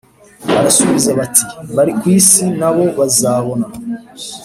[0.53, 1.43] Barasubiza bati
[1.75, 3.65] bari ku isi nabo bazabona